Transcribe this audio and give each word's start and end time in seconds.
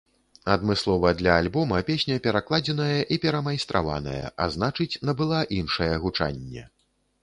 Адмыслова 0.53 1.11
для 1.19 1.35
альбома 1.41 1.83
песня 1.91 2.17
перакладзеная 2.29 2.97
і 3.13 3.21
перамайстраваная, 3.29 4.19
а 4.45 4.51
значыць 4.59 4.93
набыла 5.09 5.47
іншае 5.61 5.95
гучанне. 6.05 6.71